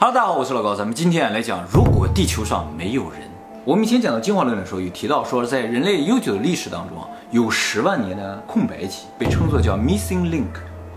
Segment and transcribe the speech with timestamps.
[0.00, 3.22] 哈喽大家好，我是老高，咱们今天来讲，如果地球上没有人。
[3.64, 10.44] 我们以前讲到进化论的时候，有提到说，在人类悠久的历史当中啊，有十万年的空白期，被称作叫 missing link，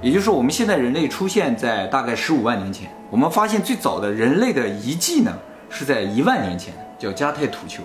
[0.03, 2.91] 也就是，我们现在人类出现在大概十五万年前。
[3.09, 5.33] 我们发现最早的人类的遗迹呢，
[5.68, 7.81] 是在一万年前，叫迦太土丘。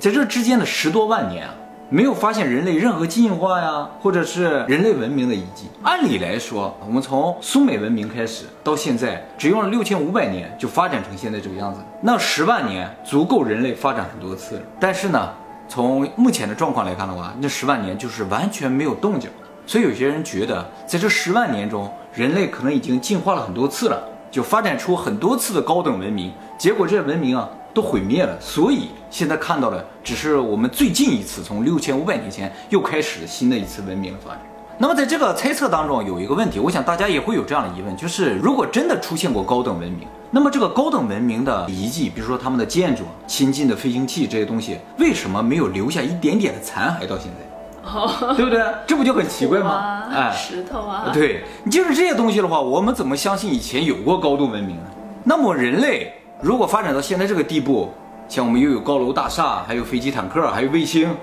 [0.00, 1.52] 在这之间的十多万年啊。
[1.90, 5.68] 没有发现人类任何进化呀，或者是人类文明的遗迹。
[5.82, 11.80] 按理来说，我们从苏美文明开始到现在，只用了六千五百年就发展成现在这个样子。
[12.00, 14.62] 那十万年足够人类发展很多次了。
[14.80, 15.30] 但是呢，
[15.68, 19.30] 从目前的状况来看的话，那十万年就是完全没有动静。
[19.66, 26.32] 所以有些人觉得，在这十万年中，人类可能已经进化了很多次了，就发展出很多次的高等文明。
[26.58, 27.48] 结果这些文明啊。
[27.74, 34.40] 都毁灭了，所以现在看到的只是我们最近一次从六千五百年前又开始新的一次文明的发展。
[34.78, 47.90] 那么在这个猜测当中有一个问题，我想大家也会有这样的疑问，就是如果真的出现过高等文明，那么这个高等文明的遗迹，比如说他们的建筑、先进的飞行器这些东西，为什么没有留下一点点的残骸到现在？
[47.90, 48.60] 哦， 对不对？
[48.86, 50.04] 这不就很奇怪吗？
[50.12, 54.82] 哎，石头啊，对你，就是这些东西的话，我们怎么相信以前有过高度文明呢？
[55.24, 56.12] 那么人类。
[56.40, 57.92] 如果发展到现在这个地步，
[58.28, 61.16] 像我们又有高楼大厦，还有飞机坦克，还有卫星，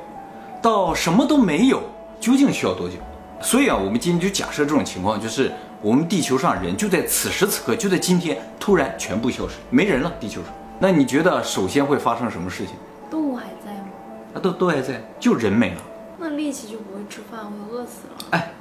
[0.61, 1.81] 到什么都没有，
[2.19, 2.95] 究竟需要多久？
[3.41, 10.51] 所以啊，我们今天就假设这种情况，就是我们地球上人就在此时此刻，就在今天突然全部消失，没人了，地球上。
[10.79, 12.75] 那你觉得首先会发生什么事情？
[13.09, 13.87] 动物还在吗？
[14.35, 15.81] 啊，都都还在，就人没了。
[16.17, 18.25] 那力气就不会吃饭，会饿死了。
[18.31, 18.51] 哎，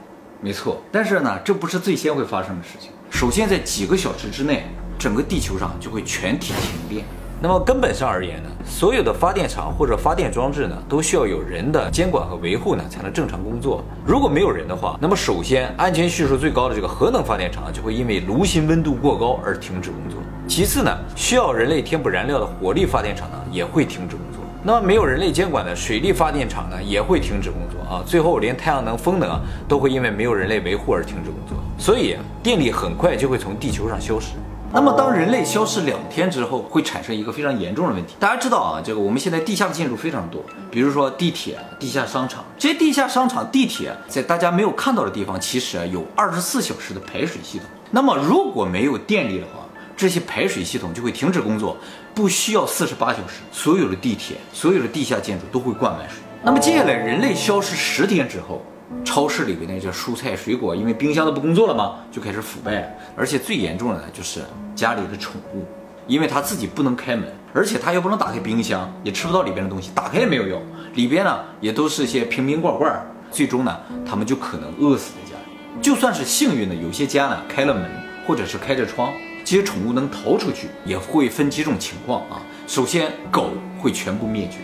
[0.41, 0.83] 没错。
[0.91, 2.91] 但是呢，这不是最先会发生的事情。
[3.11, 4.67] 首先在几个小时之内。
[5.01, 7.07] 整个地球上就会全体停电。
[7.41, 13.83] 那么根本上而言呢，所有的发电厂或者发电装置呢，都需要有人的监管和维护呢，才能正常工作。
[14.05, 20.21] 如果没有人的话，那么首先安全系数最高的这个核能发电厂就会因为炉心温度过高而停止工作。
[20.47, 24.43] 其次呢，需要人类填补燃料的火力发电厂呢，也会停止工作。
[24.63, 28.05] 那么没有人类监管的水力发电厂呢，也会停止工作啊。
[28.05, 31.57] 最后连太阳能、风能啊，都会因为没有人类维护而停止工作。
[31.79, 34.35] 所以电力很快就会从地球上消失。
[34.73, 38.15] 那么，当人类消失两天之后，会产生一个非常严重的问题。
[38.21, 42.45] 大家知道啊，这个我们现在地下的建筑非常多，比如说地铁、地下商场。
[42.57, 47.67] 这些地下商场、地铁在大家没有看到的地方，其实啊有二十四小时的排水系统。
[47.91, 49.67] 那么，如果没有电力的话，
[49.97, 51.77] 这些排水系统就会停止工作，
[52.15, 56.19] 不需要四十八小时，所有的地铁、所有的地下建筑都会灌满水。
[56.45, 58.63] 那么，接下来人类消失十天之后。
[59.05, 62.97] 超市里边那些蔬菜水果，因为冰箱都不工作了嘛，就开始腐败。
[63.17, 64.41] 而且最严重的呢，就是
[64.75, 65.65] 家里的宠物，
[66.07, 70.61] 因为它自己不能开门，而且它又不能打开冰箱，也吃不到里边的东西，打开也没有用。
[70.95, 75.81] 里边呢，也都是一些瓶瓶罐罐，最终呢，他们就可能饿死在家里。
[75.81, 77.89] 就算是幸运的，有些家呢开了门，
[78.27, 79.13] 或者是开着窗，
[79.45, 82.43] 这些宠物能逃出去，也会分几种情况啊。
[82.67, 84.59] 首先，狗会全部灭绝。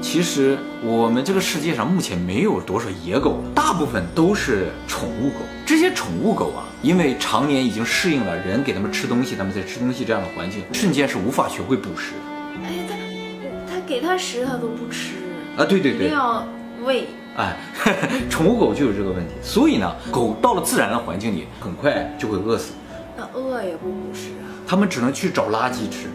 [0.00, 5.36] 其实我们这个世界上目前没有多少野狗，大部分都是宠物狗。
[5.64, 12.66] 这些宠物狗啊，因为常年已经适应了人给它们吃东西，它们在吃东西这样的环境，瞬间是无法学会捕食的。
[12.66, 15.12] 哎，它它给它食它都不吃
[15.56, 15.64] 啊！
[15.64, 16.44] 对对对，一定要
[16.84, 17.06] 喂。
[17.36, 17.56] 哎，
[18.28, 22.72] 宠物狗就有这个问题，所以呢，狗到了自然的环境里，很快就会饿死。
[23.16, 24.48] 那饿也不捕食啊？
[24.66, 26.08] 它们只能去找垃圾吃。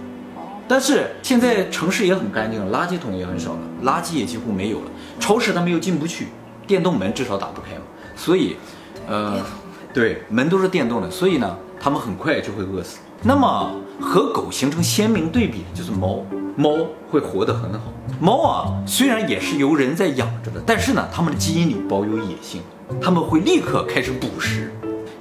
[0.68, 4.86] 但是现在城市也很干净了，垃圾桶也很少了，垃圾也几乎没有了。
[5.20, 6.28] 超市他们又进不去，
[6.66, 7.84] 电动门至少打不开嘛。
[8.16, 8.56] 所以，
[9.08, 9.40] 呃，
[9.94, 12.98] 对，门都是电动的，所以呢，他们很快就会饿死。
[13.22, 16.24] 那么和狗形成鲜明对比的就是猫，
[16.56, 16.76] 猫
[17.10, 17.94] 会活得很好。
[18.20, 22.62] 猫啊，虽然也是由人在养着的，但是呢，它们的基因里保有野性，
[23.02, 24.72] 它们会立刻开始捕食。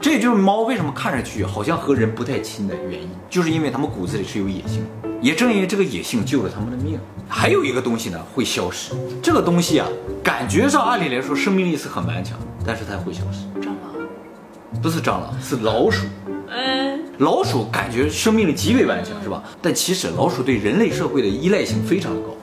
[0.05, 4.85] 这也就是猫为什么看上去好像和人不太亲的原因，就是因为它们骨子里是有野性。
[5.19, 7.01] 也正因为这个野性救了它们的命。
[7.27, 9.89] 还有一个东西呢会消失，这个东西啊，
[10.23, 13.47] 感觉上按理来说生命力是很顽强，但是它会消失。
[13.63, 14.83] 蟑螂？
[14.83, 16.05] 不是蟑螂，是老鼠。
[16.51, 19.43] 嗯，老鼠感觉生命力极为顽强，是吧？
[19.63, 22.37] 但其实老鼠对人类社会的依赖性非常的高，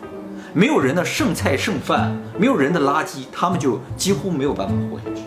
[0.51, 5.21] 没有人的剩菜剩饭，没有人的垃圾，它们就几乎没有办法活下去，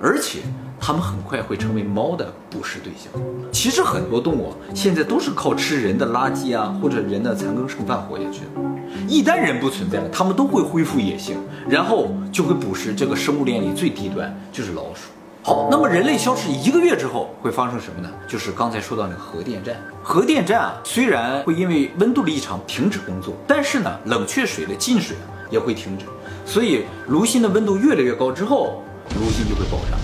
[0.00, 0.38] 而且。
[0.84, 3.12] 它们很快会成为猫的捕食对象。
[3.52, 8.60] 其实很多动物现在都是靠吃人的垃圾啊，或者人的残羹剩饭活下去的。
[9.06, 11.38] 一旦人不存在了，它们都会恢复野性，
[11.68, 15.12] 然后就会捕食这个生物链里最低端，就是老鼠。
[15.44, 18.10] 好，那么人类消失一个月之后会发生什么呢？
[18.26, 19.76] 就是刚才说到那个核电站。
[20.02, 26.06] 核电站啊，虽然会因为温度的异常停止工作，但是呢，冷却水的进水啊也会停止。
[26.44, 28.82] 所以炉心的温度越来越高之后，
[29.14, 29.96] 炉心就会爆炸。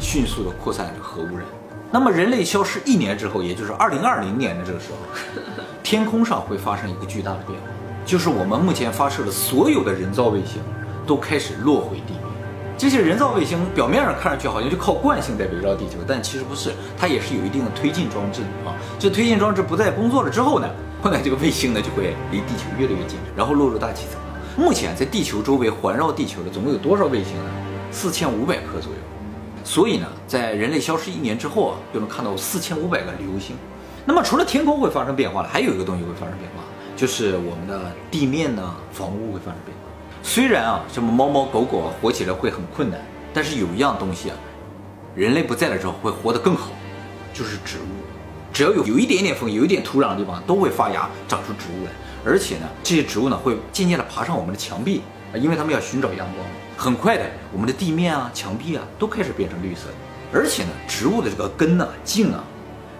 [0.00, 1.44] 迅速的扩散着核污染，
[1.92, 4.98] 那么人类消失一年之后，也就是二零二零年的这个时候，
[5.84, 7.66] 天空上会发生一个巨大的变化，
[8.06, 10.62] 就是我们目前发射的所有的人造卫星
[11.06, 12.22] 都开始落回地面。
[12.78, 18.74] 这些人造卫星表面上看上去好像就靠惯性在围绕地球，但其实不是，它也是有一定的推进装置的啊。
[18.98, 20.66] 这推进装置不再工作了之后呢，
[21.02, 24.18] 后来这个卫星呢就会离地球越来越近，然后落入大气层。
[24.56, 27.50] 目前在地球周围环绕地球的总共有多少卫星呢？
[27.92, 28.98] 四千五百颗左右。
[29.70, 33.54] 所以呢，在人类消失一年之后啊，就能看到四千五百个流星。
[34.04, 36.64] 那么除了天空会发生变化了，还有一个东西会发生变化，
[36.96, 39.84] 就是我们的地面呢，房屋会发生变化。
[40.24, 43.00] 虽然啊，什么猫猫狗狗啊，活起来会很困难，
[43.32, 44.36] 但是有一样东西啊，
[45.14, 46.72] 人类不在了之后会活得更好，
[47.32, 48.02] 就是植物。
[48.52, 51.92] 只要有有一点点风，有一点土壤的地方，都会发芽长出植物来。
[52.24, 55.02] 而且呢，这些植物呢会渐渐地爬上我们的墙壁
[55.32, 56.44] 啊，因为它们要寻找阳光。
[56.80, 59.92] 很快的，我们的地面啊、墙壁啊都开始变成绿色的。
[60.32, 62.42] 而且呢，植物的这个根呢、茎啊，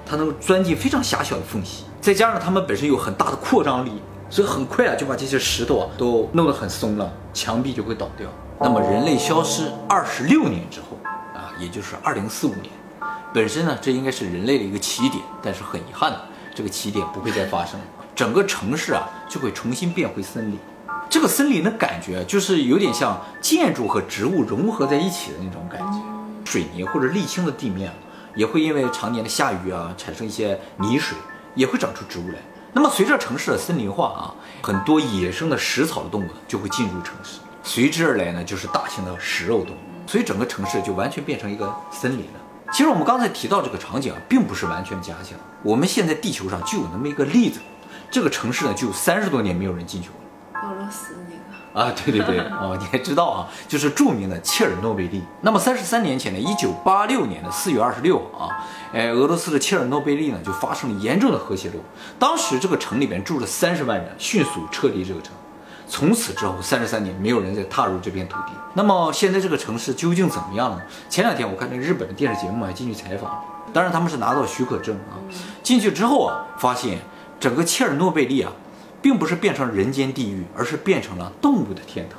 [0.04, 3.92] 它能钻进非常狭小的缝隙，再加上它们本身有很大的扩张力，
[4.28, 8.28] 所以很快啊就把这些石头啊都弄得很松了，墙壁就会倒掉。
[8.60, 10.98] 那么人类消失二十六年之后
[11.34, 12.66] 啊，也就是二零四五年，
[13.32, 16.20] 本身呢这应该是人类的一个起点，但是很遗憾的，
[16.54, 17.80] 这个起点不会再发生。
[18.14, 20.58] 整个城市啊就会重新变回森林，
[21.10, 25.98] 这个森林的感觉就是有点像建筑和植物融合在一起的那种感觉。
[26.44, 27.92] 水泥或者沥青的地面
[28.36, 31.18] 也会因为常年的下雨啊产生一些泥水，
[31.56, 32.36] 也会长出植物来。
[32.72, 34.22] 那么随着城市的森林化啊，
[34.62, 42.40] 很多野生的食草的动物就会进入城市，随之而来呢就是大型的食肉动物，所以整个城市就完全变成一个森林了。
[42.72, 47.58] 其实我们刚才提到这个场景啊，并不是完全假想，我们现在地球上就有那么一个例子。
[48.12, 50.19] 这个城市呢，就有三十多年没有人进去过。
[50.62, 51.40] 俄罗斯那个
[51.72, 53.48] 啊，对对对， 哦，你还知道啊？
[53.68, 55.22] 就是著名的切尔诺贝利。
[55.40, 61.74] 那么三十三年前呢，一九八六年的四月二十六号啊，哎，俄罗斯的切尔诺贝利呢就发生了严重的核泄漏。
[62.18, 65.32] 当时这个城里边住了三十万人，迅速撤离这个城。
[65.86, 68.52] 从此之后三十三年，没有人再踏入这片土地。
[68.74, 70.82] 那么现在这个城市究竟怎么样呢？
[71.08, 73.42] 前两天我看那日本的电视节目还进去采访，
[73.72, 75.14] 当然他们是拿到许可证啊。
[75.62, 76.98] 进去之后啊，发现。
[77.40, 78.52] 整个切尔诺贝利啊，
[79.02, 82.18] 并不是变成人间地狱，而是变成了动物的天堂。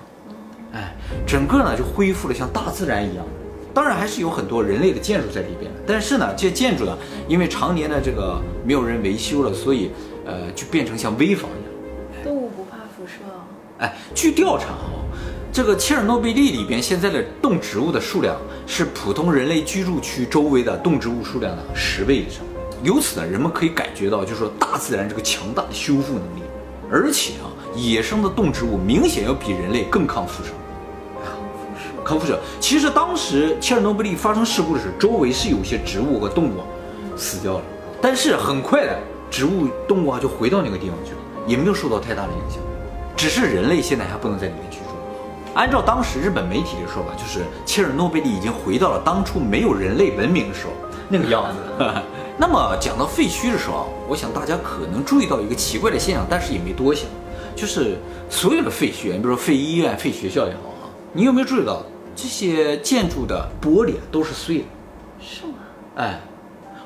[0.73, 0.95] 哎，
[1.27, 3.25] 整个呢就恢复了像大自然一样。
[3.73, 6.97] 当然还是有很多人类的建筑在里边，但是呢，这些建筑呢，
[7.27, 9.91] 因为常年的这个没有人维修了，所以
[10.25, 12.25] 呃就变成像危房一样。
[12.25, 13.19] 动物不怕辐射？
[13.79, 14.91] 哎，据调查啊，
[15.53, 18.35] 这个切尔诺贝利里边现在的动植物的数量
[18.67, 22.43] 是普通人类居住区周围的动植物数量的十倍以上。
[22.83, 26.41] 由此呢，人们可以感觉到，就是说大自然这个强大的修复能力，
[26.91, 30.49] 而且啊，野生的动植物明显要比人类更抗辐射。
[32.03, 32.37] 抗辐射？
[32.59, 36.61] 其实当时切尔诺贝利发生事故的时候，周围是有些植物和动物
[37.15, 37.61] 死掉了，
[38.01, 38.99] 但是很快的，
[39.29, 41.17] 植物动物啊就回到那个地方去了，
[41.47, 42.59] 也没有受到太大的影响。
[43.15, 44.85] 只是人类现在还不能在里面居住。
[45.53, 50.73] 按照当时日本媒体的说法，就是切尔诺贝利已经回到了当初没有人类文明的时候
[51.07, 51.57] 那个样子。
[52.37, 57.07] 那么讲到废墟的时候，我想大家可能注意到一个奇怪的现象，但是也没多想，
[57.55, 57.97] 就是
[58.29, 61.83] 所有的废墟，你比如说废医院、废学校也好啊，你有没有注意到
[62.15, 64.63] 这些建筑的玻璃都是碎的？
[65.19, 65.53] 是吗？
[65.95, 66.19] 哎，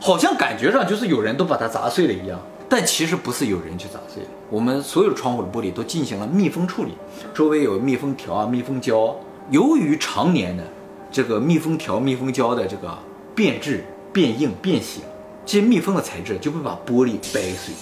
[0.01, 2.37] 好像感觉上就是有人都把它砸碎了一样，
[2.67, 4.29] 但其实不是有人去砸碎的。
[4.49, 6.91] 我们所有窗户的玻璃都进行了密封处理，
[7.33, 9.15] 周围有密封条啊、密封胶。
[9.51, 10.63] 由于常年的
[11.11, 12.97] 这个密封条、密封胶的这个
[13.33, 15.03] 变质、变硬、变形。
[15.45, 17.73] 这些密封的材质就会把玻璃掰碎，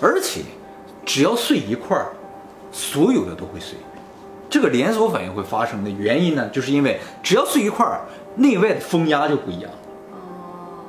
[0.00, 0.40] 而且
[1.04, 2.12] 只要碎一块儿，
[2.72, 3.76] 所有的都会碎。
[4.48, 8.06] 这个连锁反应会发生的原因呢，就是因为只要碎一块儿，
[8.36, 9.70] 内外的风压就不一样，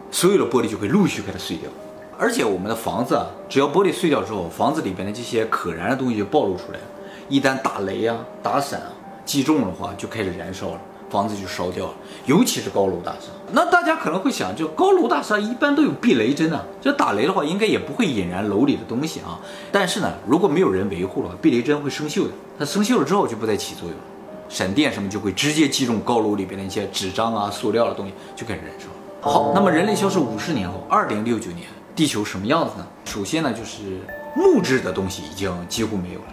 [0.10, 1.69] 所有的玻璃就会陆续开始碎掉。
[2.17, 6.86] 而且我们的房子啊，只要玻璃碎掉之后，房子里边的这些可燃的东西就暴露出来了。
[7.27, 8.93] 一旦打雷啊、打闪啊
[9.25, 10.79] 击中的话，就开始燃烧了。
[11.10, 11.93] 房子就烧掉了，
[12.25, 13.27] 尤其是高楼大厦。
[13.55, 19.39] 那大家可能会想，就高楼大厦一般都有避雷针啊，这打雷的话应该也不会引燃楼里的东西啊。
[19.71, 22.31] 但是呢，如果没有人维护的话，避雷针会生锈的。
[22.59, 24.03] 它生锈了之后就不再起作用了，
[24.50, 28.88] 闪电什么就会直接击中高楼里边的一些纸张啊、塑料的东西，就开始燃烧。
[29.21, 32.85] 好，那么人类消失五十年后，二零六九年，地球什么样子呢？
[33.05, 34.01] 首先呢，就是
[34.35, 36.25] 木质的东西已经几乎没有了。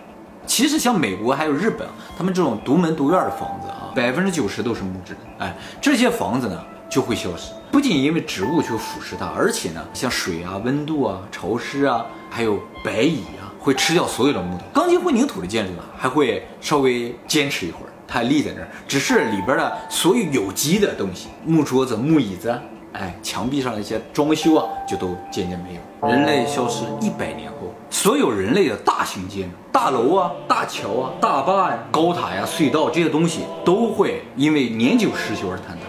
[0.44, 1.86] 其实像美国还有日本，
[2.18, 5.20] 他们这种独门独院的房子啊，百分之九十都是木质的。
[5.38, 6.60] 哎，这些房子呢
[6.92, 14.64] 就会消失，不仅因为植物去腐蚀它，而且呢，像水啊、温度啊、潮湿啊，还有白蚁啊，会吃掉所有的木头。
[14.74, 22.60] 钢筋混凝土的建筑呢，还会稍微坚持一会儿，它立在那儿，只是里边的所有有机的东西，木桌子、木椅子，
[22.92, 26.10] 哎，墙壁上的一些装修啊，就都渐渐没有。
[26.10, 35.81] 人类消失一百年后，所有人类的大型建筑、大楼啊、大桥啊、大坝呀、高塔呀、隧道这些东西，都会因为年久失修而坍塌。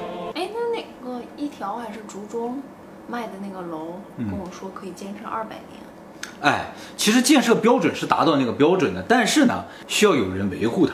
[2.14, 2.62] 竹中
[3.08, 5.82] 卖的那个楼，跟我说可以坚持二百年。
[6.42, 10.94] 哎，其实建设标准是达到那个标准的，但是呢，需要有人维护它。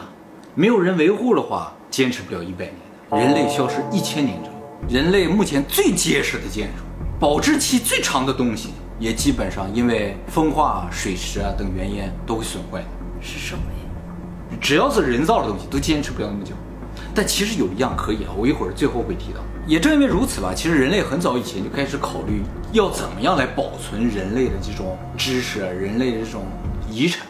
[0.55, 2.75] 没有人维护的话，坚持不了一百年
[3.11, 3.17] 的。
[3.17, 4.55] 人类消失一千年之后，
[4.88, 6.83] 人类目前最结实的建筑、
[7.19, 12.88] 保质期最长的东西，也基本上因为风化、水蚀啊等原因都会损坏的。
[13.19, 14.57] 是什么呀？
[14.61, 16.53] 只要是人造的东西，都坚持不了那么久。
[17.13, 19.39] 但其实有一样可以啊，我一会儿最后会提到。
[19.68, 22.41] 也正因为如此吧，其实人类很早以前就开始考虑
[22.72, 26.46] 要怎么样来保存人类的这种知识、人类的这种
[26.89, 27.27] 遗产。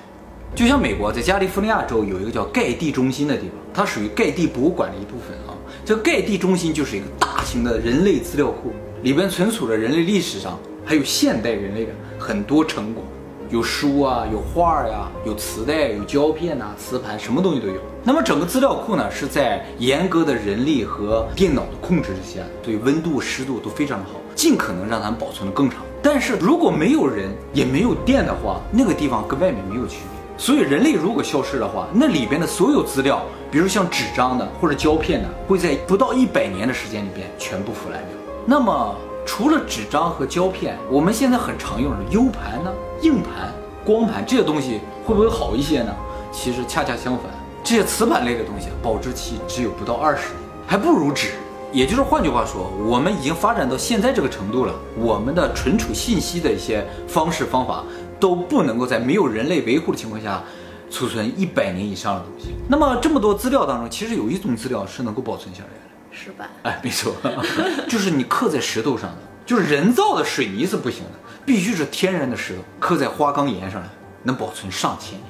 [0.56, 5.54] 就像美国在加利福尼亚州有一个叫盖蒂中心的地方，它属于盖蒂博物馆的一部分啊。
[5.86, 8.72] 这盖蒂中心就是一个大型的人类资料库，
[9.04, 13.04] 里边存储了人类历史上还有现代人类的很多成果。
[13.50, 17.82] 有书啊，有画呀，有磁带，有胶片呐，磁盘，什么东西都有。
[18.04, 25.80] 那么整个资料库呢，是在严格的人力和电脑的控制之下，对温度、湿度都非常的好，尽可能让它们保存的更长。
[26.00, 30.20] 但是如果没有人也没有电的话，那个地方跟外面没有区别。
[30.38, 38.12] 所以人类如果消失的话，那里边的所有资料，比如像纸张的或者胶片的，会在不到一百年的时间里边全部腐烂掉。
[38.46, 38.96] 那么
[39.26, 42.72] 除了纸张和胶片，我们现在很常用的 U 盘呢？
[43.02, 43.54] 硬盘、
[43.86, 45.96] 光盘这些东西会不会好一些呢？
[46.32, 47.26] 其实恰恰相反，
[47.64, 51.32] 这些磁盘类的东西保质期只有不到二十年，还不如纸。
[51.72, 57.84] 也就是换句话说，我们已经发展到现在这个程度了，我们的存储信息的一些方式方法
[58.20, 60.44] 都不能够在没有人类维护的情况下
[60.90, 62.56] 储存一百年以上的东西。
[62.68, 65.89] 那么这么多资料当中，其实有一种资料是能够保存下来的，
[66.22, 66.50] 石板。
[66.64, 67.16] 哎，没错，
[67.88, 71.12] 就是你刻在石头上的，就是人造的水泥是不行的。
[71.46, 73.82] 必须是天然的石头刻在花岗岩上，
[74.24, 75.24] 能保存上千年。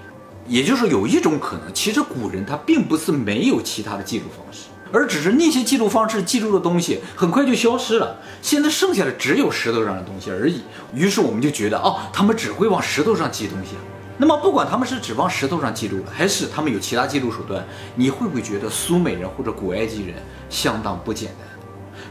[0.48, 8.18] 也就是有一种可能，其实古人他并不是没有其他的记录方式，而只是那些记录方式记录的东西很快就消失了。
[8.42, 10.64] 现在剩下的只有石头上的东西而已。
[10.94, 13.76] 于是我们就觉得，哦，他们只会往石头上记东西。
[14.22, 20.18] 那么不管他们是只往石头上记录，还是他们有其他记录手段，你会不会觉得苏美人或者古埃及人
[20.50, 21.48] 相当不简单？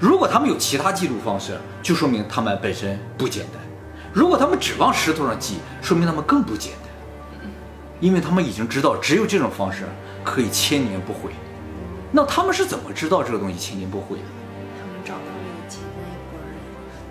[0.01, 3.61] 如果他们有其他记录方式，就说明他们本身不简单。
[4.11, 7.43] 如果他们只往石头上记，说明他们更不简单，
[8.01, 9.85] 因为他们已经知道只有这种方式
[10.25, 11.33] 可以千年不毁。
[12.11, 14.25] 那他们是怎么知道这个东西千年不毁的？
[14.81, 16.38] 他们找到了以前那一波人。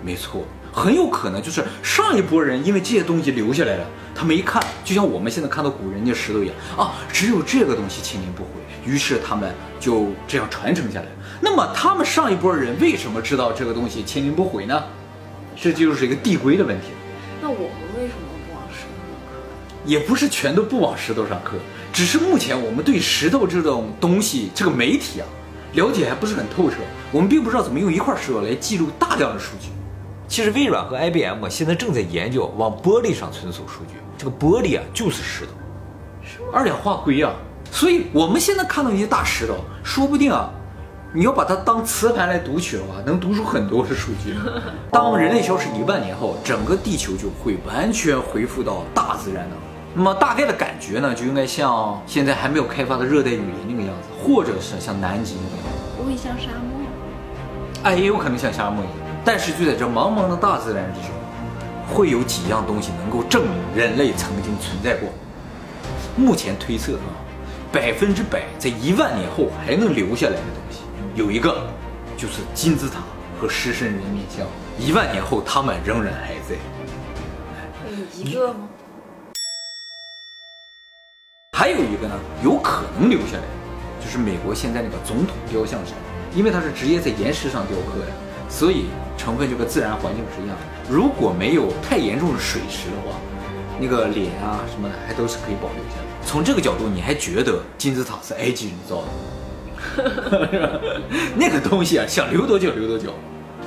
[0.02, 8.50] 没错，很有可能就是上一波人因为这些东西留下来了，他们一看，就像我们现在看到古人家石头一样啊，只有这个东西千年不毁，
[8.84, 11.06] 于是他们就这样传承下来。
[11.40, 14.84] 那么他们上一波人为什么知道这个东西千年不毁呢？
[15.60, 16.86] 这就是一个递归的问题。
[17.42, 19.80] 那我们为什么不往石头上刻？
[19.84, 21.56] 也不是全都不往石头上刻，
[21.92, 25.26] 只是目前我们对石头这种东西，这个媒体啊，
[25.72, 26.76] 了解还不是很透彻。
[27.10, 29.68] 我们并不知道怎么用一块石头来记录大量的数据。
[30.28, 35.52] 其实微软和 IBM 现在正在研究往玻璃上存储数据，这个玻璃啊就是石头，
[36.52, 37.32] 二氧化硅啊。
[37.72, 40.50] 所以我们现在看到一些大石头，说不定啊。
[41.14, 44.34] 你要把它当磁盘来读取的话，能读出很多的数据。
[44.92, 49.56] 当人类消失一万年后，整个地球就会完全恢复到大自然的。
[49.94, 55.82] 那么大概的感觉呢，就应该像现在还没有开发的热带雨林那个样子，或者是像南极那个样子。
[55.96, 56.86] 不会像沙漠？
[57.84, 59.07] 哎，也有可能像沙漠一样。
[59.24, 61.10] 但是就在这茫茫的大自然之中，
[61.92, 65.08] 会有几样东西能够证明人类曾经存在过。
[66.16, 67.14] 目前推测啊，
[67.70, 70.80] 百分之百在一万年后还能留下来的东西。
[71.14, 71.68] 有一个，
[72.16, 73.00] 就是金字塔
[73.40, 74.46] 和狮身人面像，
[74.78, 76.56] 一万年后他们仍然还在。
[77.88, 78.68] 有一个吗？
[81.56, 83.42] 还有一个呢，有可能留下来，
[84.04, 85.94] 就是美国现在那个总统雕像上，
[86.34, 88.12] 因为它是直接在岩石上雕刻的，
[88.48, 88.86] 所以
[89.28, 90.62] 成分就跟自然环境是一样的。
[90.90, 93.14] 如果没有太严重的水蚀的话，
[93.78, 96.04] 那个脸啊什么的还都是可以保留下来。
[96.24, 100.80] 从这个角度，你还觉得金字塔是埃及人造的？
[101.36, 103.12] 那个东西啊，想留多久留多久。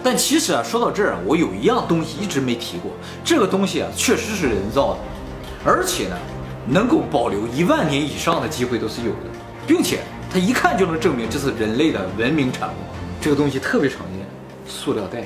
[0.03, 2.91] 但其实啊，说到这儿，我有一样东西一直没提过。
[3.23, 4.99] 这个东西啊，确实是人造的，
[5.63, 6.17] 而且呢，
[6.65, 9.29] 能够保留一万年以上的机会都是有的，
[9.67, 9.99] 并且
[10.33, 12.73] 它一看就能证明这是人类的文明产物。
[13.21, 14.25] 这个东西特别常见，
[14.65, 15.23] 塑料袋。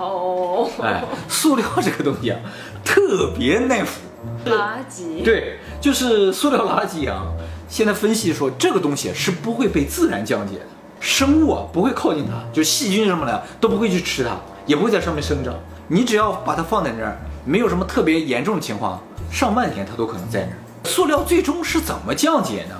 [0.00, 2.40] 哦，哎，塑料这个东西啊，
[2.84, 4.00] 特别耐腐。
[4.46, 5.22] 垃圾。
[5.22, 7.26] 对，就是塑料垃圾啊。
[7.68, 10.64] 现在分析说，这个东西是不会被自然降解的，
[10.98, 14.30] 生物啊不会靠近它，就细菌什么的都不会去吃它，
[14.66, 15.54] 也不会在上面生长。
[15.86, 20.58] 你只要把它放在那儿，没有什么特别严重的情况，上半天它都可能在那儿。
[20.84, 22.74] 塑料最终是怎么降解呢？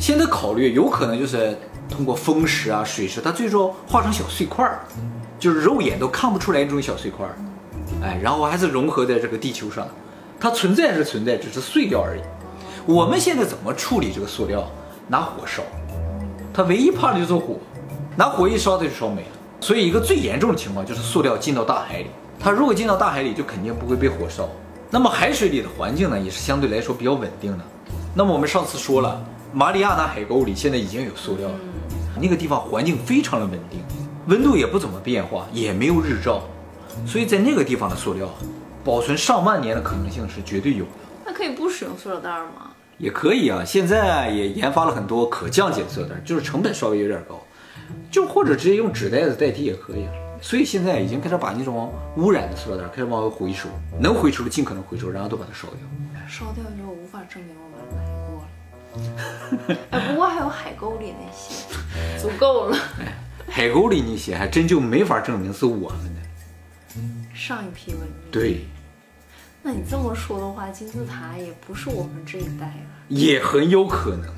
[0.00, 1.56] 现在考虑有可能就是
[1.88, 4.80] 通过风蚀啊、水蚀，它最终化成小碎块儿，
[5.42, 7.34] 就是肉眼都看不出来那种小碎块儿。
[8.00, 9.84] 哎，然后还是融合在这个地球上，
[10.38, 12.20] 它存在是存在，只是碎掉而已。
[12.86, 14.64] 我们现在怎么处理这个塑料？
[15.08, 15.64] 拿火烧，
[16.54, 17.56] 它唯一怕的就是火，
[18.14, 19.28] 拿火一烧它就烧没了。
[19.60, 22.06] 所以一个最严重的情况就是塑料进到大海里，
[22.38, 24.48] 它如果进到大海里，就肯定不会被火烧。
[24.90, 27.64] 那么海水里的环境呢，也是相对来说比较稳定的。
[28.14, 29.20] 那么我们上次说了，
[29.52, 31.54] 马里亚纳海沟里现在已经有塑料了，
[32.20, 33.80] 那个地方环境非常的稳定，
[34.26, 36.42] 温度也不怎么变化，也没有日照，
[37.06, 38.28] 所以在那个地方的塑料，
[38.84, 40.90] 保存上万年的可能性是绝对有的。
[41.26, 42.70] 那可以不使用塑料袋吗？
[42.98, 47.40] 也可以啊，现在也研发了很多可降解的塑料袋，就是成本稍微有点高，
[48.10, 50.12] 就或者直接用纸袋子代替也可以啊。
[50.40, 53.68] 所以现在已经开始把那种污染的塑料袋开始往回回收，
[54.00, 55.78] 能回收的尽可能回收，然后都把它烧掉。
[56.28, 59.78] 烧掉就无法证明我们来过了。
[59.90, 61.66] 哎，不过还有海沟里那些，
[62.22, 62.76] 足够了。
[63.48, 66.20] 海沟里那些还真就没法证明是我们的。
[67.34, 68.30] 上一批文明。
[68.30, 68.64] 对。
[69.62, 74.28] 那你这么说的话，金字塔也不是我们这一代的，也很有可能。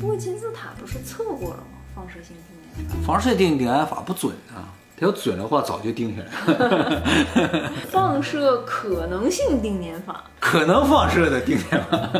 [0.00, 1.78] 不过金字塔不是测过了吗？
[1.94, 3.06] 放射性定年法。
[3.06, 7.70] 放射定定年法不准啊，它要准的话早就定下来了。
[7.92, 12.10] 放射可能性定点法，可能放射的定点法。